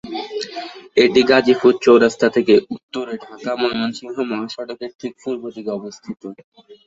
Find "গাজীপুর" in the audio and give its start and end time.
1.29-1.73